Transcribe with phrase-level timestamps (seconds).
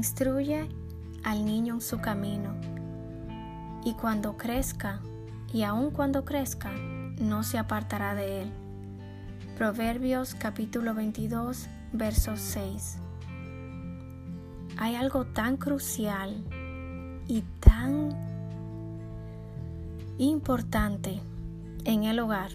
[0.00, 0.66] Instruye
[1.24, 2.54] al niño en su camino,
[3.84, 5.02] y cuando crezca,
[5.52, 6.72] y aun cuando crezca,
[7.20, 8.50] no se apartará de él.
[9.58, 12.96] Proverbios capítulo 22, verso 6.
[14.78, 16.34] Hay algo tan crucial
[17.28, 18.08] y tan
[20.16, 21.20] importante
[21.84, 22.52] en el hogar,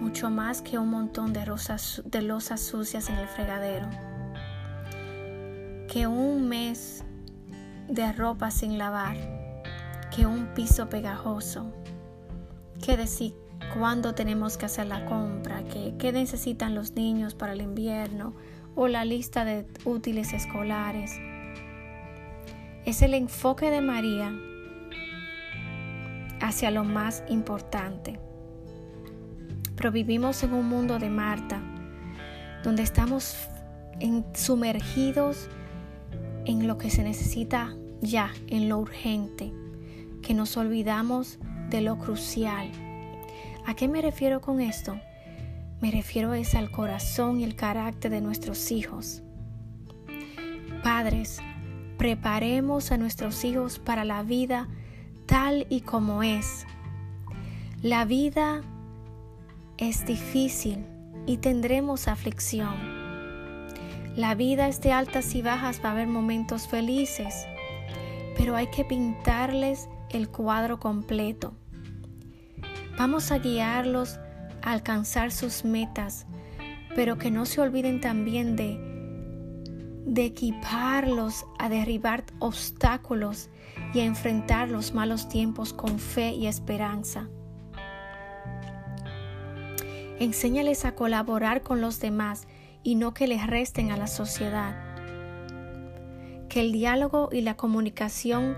[0.00, 3.88] mucho más que un montón de, rosas, de losas sucias en el fregadero,
[5.88, 7.02] que un mes
[7.88, 9.16] de ropa sin lavar,
[10.14, 11.72] que un piso pegajoso,
[12.84, 13.34] que decir
[13.74, 18.34] cuándo tenemos que hacer la compra, que, qué necesitan los niños para el invierno
[18.74, 21.18] o la lista de útiles escolares.
[22.84, 24.38] Es el enfoque de María
[26.40, 28.20] hacia lo más importante.
[29.74, 31.62] Pero vivimos en un mundo de Marta,
[32.62, 33.36] donde estamos
[34.34, 35.48] sumergidos
[36.48, 39.52] en lo que se necesita ya, en lo urgente,
[40.22, 42.70] que nos olvidamos de lo crucial.
[43.66, 44.98] ¿A qué me refiero con esto?
[45.82, 49.22] Me refiero es al corazón y el carácter de nuestros hijos.
[50.82, 51.38] Padres,
[51.98, 54.68] preparemos a nuestros hijos para la vida
[55.26, 56.66] tal y como es.
[57.82, 58.62] La vida
[59.76, 60.86] es difícil
[61.26, 62.97] y tendremos aflicción.
[64.18, 67.46] La vida es de altas y bajas, va a haber momentos felices,
[68.36, 71.54] pero hay que pintarles el cuadro completo.
[72.98, 74.18] Vamos a guiarlos
[74.62, 76.26] a alcanzar sus metas,
[76.96, 83.50] pero que no se olviden también de, equiparlos a derribar obstáculos
[83.94, 87.28] y a enfrentar los malos tiempos con fe y esperanza.
[90.18, 92.48] Enséñales a colaborar con los demás
[92.82, 94.76] y no que les resten a la sociedad.
[96.48, 98.56] Que el diálogo y la comunicación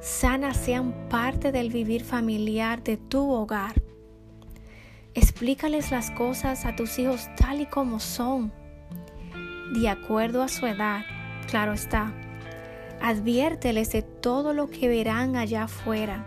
[0.00, 3.82] sana sean parte del vivir familiar de tu hogar.
[5.14, 8.52] Explícales las cosas a tus hijos tal y como son,
[9.72, 11.02] de acuerdo a su edad,
[11.48, 12.12] claro está
[13.04, 16.24] Adviérteles de todo lo que verán allá afuera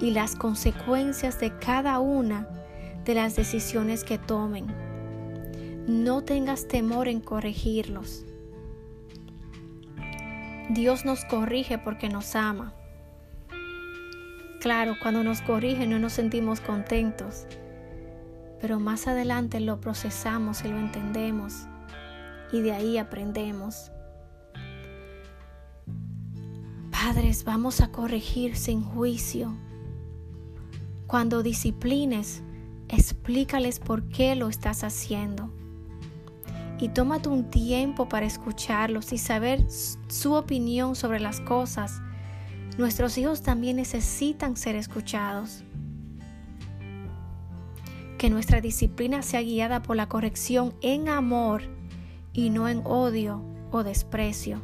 [0.00, 2.46] y las consecuencias de cada una
[3.06, 4.66] de las decisiones que tomen.
[5.86, 8.24] No tengas temor en corregirlos.
[10.70, 12.72] Dios nos corrige porque nos ama.
[14.60, 17.46] Claro, cuando nos corrige no nos sentimos contentos,
[18.62, 21.66] pero más adelante lo procesamos y lo entendemos
[22.50, 23.90] y de ahí aprendemos.
[26.90, 29.54] Padres, vamos a corregir sin juicio.
[31.06, 32.42] Cuando disciplines,
[32.88, 35.52] explícales por qué lo estás haciendo.
[36.78, 42.00] Y tómate un tiempo para escucharlos y saber su opinión sobre las cosas.
[42.78, 45.64] Nuestros hijos también necesitan ser escuchados.
[48.18, 51.62] Que nuestra disciplina sea guiada por la corrección en amor
[52.32, 54.60] y no en odio o desprecio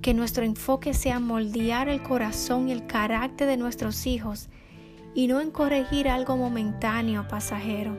[0.00, 4.48] que nuestro enfoque sea moldear el corazón y el carácter de nuestros hijos
[5.14, 7.98] y no en corregir algo momentáneo o pasajero.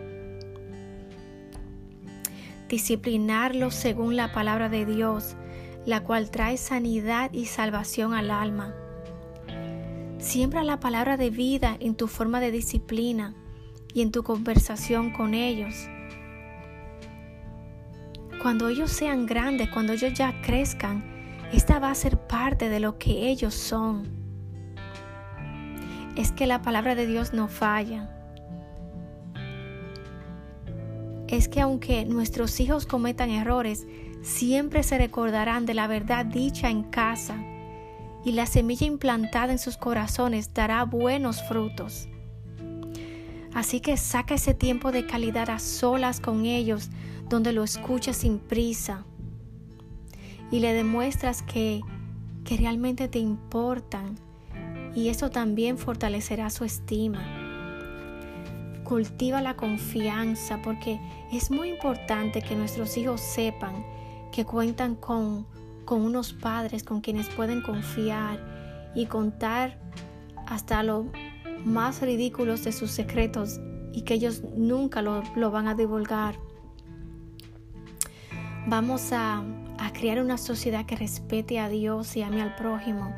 [2.72, 5.36] Disciplinarlos según la palabra de Dios,
[5.86, 8.74] la cual trae sanidad y salvación al alma.
[10.20, 13.36] Siembra la palabra de vida en tu forma de disciplina
[13.94, 15.90] y en tu conversación con ellos.
[18.42, 21.04] Cuando ellos sean grandes, cuando ellos ya crezcan,
[21.52, 24.08] esta va a ser parte de lo que ellos son.
[26.16, 28.21] Es que la palabra de Dios no falla.
[31.32, 33.88] Es que aunque nuestros hijos cometan errores,
[34.22, 37.42] siempre se recordarán de la verdad dicha en casa
[38.26, 42.10] y la semilla implantada en sus corazones dará buenos frutos.
[43.54, 46.90] Así que saca ese tiempo de calidad a solas con ellos,
[47.30, 49.06] donde lo escuchas sin prisa,
[50.52, 51.82] y le demuestras que,
[52.44, 54.20] que realmente te importan
[54.94, 57.41] y eso también fortalecerá su estima.
[58.92, 61.00] Cultiva la confianza porque
[61.32, 63.86] es muy importante que nuestros hijos sepan
[64.34, 65.48] que cuentan con,
[65.86, 69.80] con unos padres con quienes pueden confiar y contar
[70.46, 71.06] hasta lo
[71.64, 73.62] más ridículos de sus secretos
[73.94, 76.36] y que ellos nunca lo, lo van a divulgar.
[78.68, 79.42] Vamos a,
[79.78, 83.16] a crear una sociedad que respete a Dios y ame al prójimo.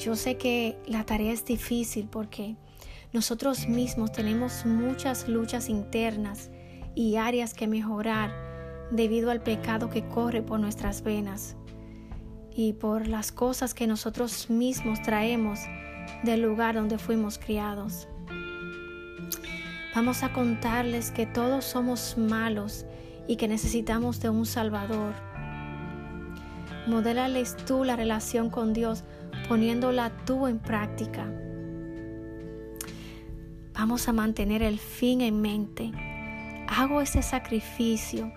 [0.00, 2.56] Yo sé que la tarea es difícil porque
[3.12, 6.50] nosotros mismos tenemos muchas luchas internas
[6.94, 8.30] y áreas que mejorar,
[8.90, 11.56] debido al pecado que corre por nuestras venas
[12.54, 15.60] y por las cosas que nosotros mismos traemos
[16.22, 18.08] del lugar donde fuimos criados.
[19.94, 22.84] Vamos a contarles que todos somos malos
[23.26, 25.14] y que necesitamos de un Salvador.
[26.86, 29.04] Modélales tú la relación con Dios
[29.48, 31.26] poniéndola tú en práctica.
[33.78, 35.92] Vamos a mantener el fin en mente.
[36.66, 38.32] Hago ese sacrificio.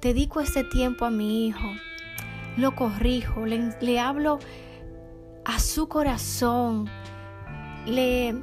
[0.00, 1.68] Dedico este tiempo a mi hijo.
[2.56, 3.44] Lo corrijo.
[3.44, 4.38] Le, hablo
[5.44, 6.88] a su corazón.
[7.84, 8.34] Le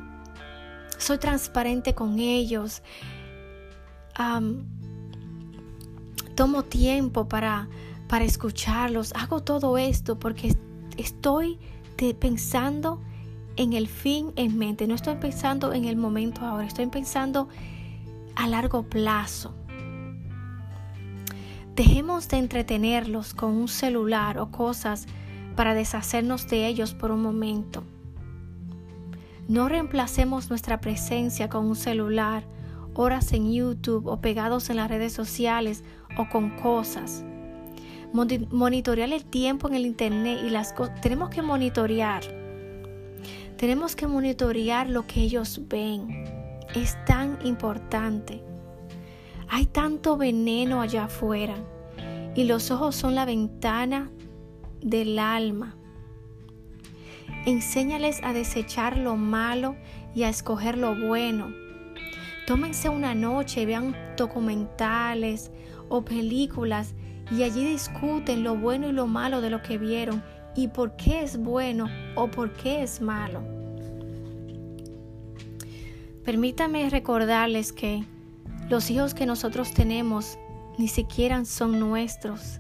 [0.99, 2.83] soy transparente con ellos.
[6.35, 7.67] tomo tiempo para,
[8.07, 9.13] para escucharlos.
[9.15, 10.55] Hago todo esto porque
[10.95, 11.57] estoy
[12.19, 13.01] pensando
[13.59, 17.49] en el fin en mente, no estoy pensando en el momento ahora, estoy pensando
[18.37, 19.53] a largo plazo.
[21.75, 25.07] Dejemos de entretenerlos con un celular o cosas
[25.57, 27.83] para deshacernos de ellos por un momento.
[29.49, 32.45] No reemplacemos nuestra presencia con un celular,
[32.93, 35.83] horas en YouTube o pegados en las redes sociales
[36.17, 37.25] o con cosas.
[38.13, 41.01] Monitorear el tiempo en el Internet y las cosas.
[41.01, 42.38] Tenemos que monitorear
[43.59, 46.23] tenemos que monitorear lo que ellos ven.
[46.73, 48.41] Es tan importante.
[49.49, 51.55] Hay tanto veneno allá afuera
[52.35, 54.11] y los ojos son la ventana
[54.79, 55.75] del alma.
[57.45, 59.75] Enséñales a desechar lo malo
[60.15, 61.53] y a escoger lo bueno.
[62.47, 65.51] Tómense una noche, vean documentales
[65.89, 66.95] o películas
[67.29, 70.23] y allí discuten lo bueno y lo malo de lo que vieron
[70.55, 73.41] y por qué es bueno o por qué es malo.
[76.25, 78.03] Permítame recordarles que
[78.69, 80.37] los hijos que nosotros tenemos
[80.77, 82.59] ni siquiera son nuestros.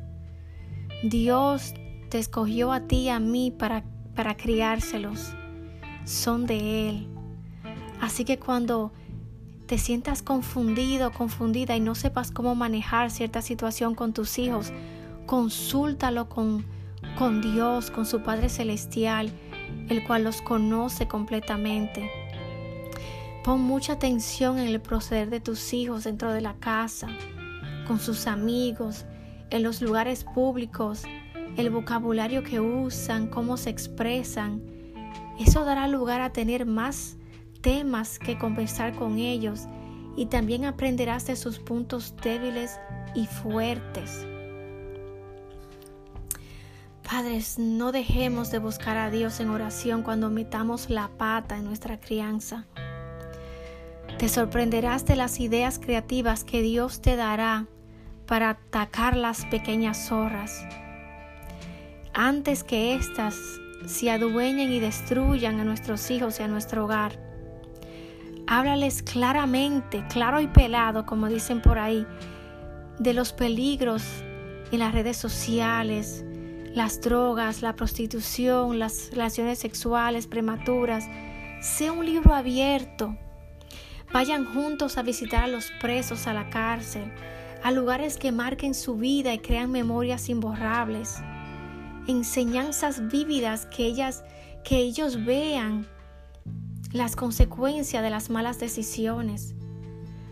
[1.03, 1.73] Dios
[2.09, 3.83] te escogió a ti y a mí para,
[4.15, 5.33] para criárselos.
[6.03, 7.07] Son de Él.
[8.01, 8.91] Así que cuando
[9.67, 14.73] te sientas confundido, confundida y no sepas cómo manejar cierta situación con tus hijos,
[15.27, 16.65] consúltalo con
[17.19, 19.29] con Dios, con su Padre Celestial,
[19.89, 22.09] el cual los conoce completamente.
[23.43, 27.09] Pon mucha atención en el proceder de tus hijos dentro de la casa,
[27.87, 29.03] con sus amigos,
[29.49, 31.03] en los lugares públicos,
[31.57, 34.63] el vocabulario que usan, cómo se expresan.
[35.37, 37.17] Eso dará lugar a tener más
[37.59, 39.65] temas que conversar con ellos
[40.15, 42.79] y también aprenderás de sus puntos débiles
[43.13, 44.25] y fuertes.
[47.09, 51.99] Padres, no dejemos de buscar a Dios en oración cuando metamos la pata en nuestra
[51.99, 52.65] crianza.
[54.19, 57.65] Te sorprenderás de las ideas creativas que Dios te dará
[58.27, 60.63] para atacar las pequeñas zorras.
[62.13, 63.35] Antes que éstas
[63.87, 67.19] se adueñen y destruyan a nuestros hijos y a nuestro hogar.
[68.45, 72.05] Háblales claramente, claro y pelado, como dicen por ahí,
[72.99, 74.03] de los peligros
[74.71, 76.23] en las redes sociales,
[76.73, 81.07] las drogas, la prostitución, las relaciones sexuales prematuras.
[81.61, 83.17] Sea un libro abierto.
[84.13, 87.11] Vayan juntos a visitar a los presos a la cárcel,
[87.63, 91.17] a lugares que marquen su vida y crean memorias imborrables.
[92.07, 94.23] Enseñanzas vívidas que ellas
[94.63, 95.87] que ellos vean
[96.91, 99.55] las consecuencias de las malas decisiones.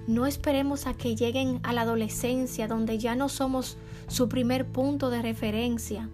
[0.08, 3.78] No esperemos a que lleguen a la adolescencia donde ya no somos
[4.08, 6.10] su primer punto de referencia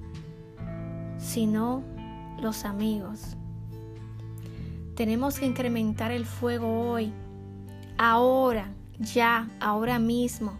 [1.23, 1.81] sino
[2.39, 3.37] los amigos.
[4.95, 7.11] Tenemos que incrementar el fuego hoy,
[7.97, 10.53] ahora, ya, ahora mismo.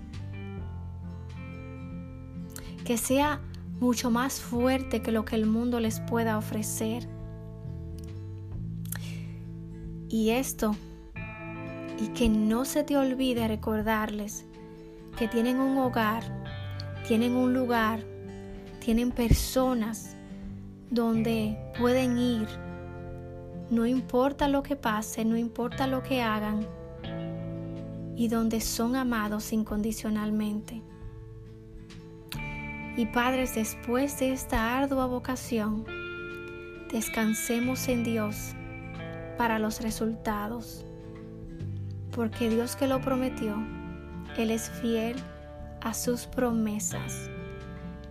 [2.86, 3.42] Que sea
[3.80, 7.08] mucho más fuerte que lo que el mundo les pueda ofrecer.
[10.10, 10.76] Y esto,
[12.00, 14.46] y que no se te olvide recordarles
[15.18, 16.24] que tienen un hogar,
[17.08, 18.04] tienen un lugar,
[18.80, 20.16] tienen personas
[20.94, 22.48] donde pueden ir.
[23.72, 26.68] No importa lo que pase, no importa lo que hagan,
[28.16, 30.84] y donde son amados incondicionalmente.
[32.96, 35.84] Y padres, después de esta ardua vocación,
[36.92, 38.54] descansemos en Dios
[39.36, 40.86] para los resultados,
[42.12, 43.56] porque Dios que lo prometió,
[44.38, 45.16] Él es fiel
[45.82, 47.32] a sus promesas.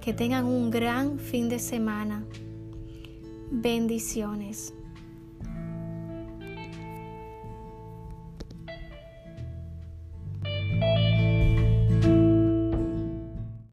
[0.01, 2.25] Que tengan un gran fin de semana
[3.55, 4.73] Bendiciones.